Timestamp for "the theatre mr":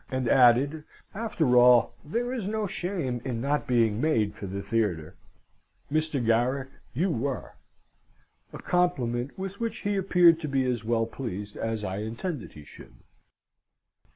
4.47-6.25